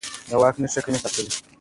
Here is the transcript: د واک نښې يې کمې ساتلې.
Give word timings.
د 0.29 0.31
واک 0.41 0.55
نښې 0.61 0.77
يې 0.79 0.81
کمې 0.85 0.99
ساتلې. 1.03 1.33